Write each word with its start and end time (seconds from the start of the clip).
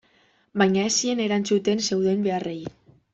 Baina 0.61 0.85
ez 0.91 0.93
zien 1.01 1.21
erantzuten 1.25 1.83
zeuden 1.91 2.25
beharrei. 2.29 2.59